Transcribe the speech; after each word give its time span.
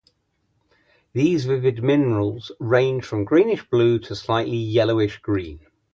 These 1.13 1.45
vivid 1.45 1.83
minerals 1.83 2.51
range 2.59 3.05
from 3.05 3.23
greenish 3.23 3.69
blue 3.69 3.99
to 3.99 4.15
slightly 4.15 4.57
yellowish 4.57 5.19
green. 5.19 5.59